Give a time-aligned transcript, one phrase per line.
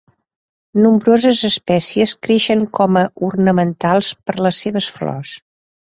[0.85, 5.41] Nombroses espècies creixen com a ornamentals per les seves flors.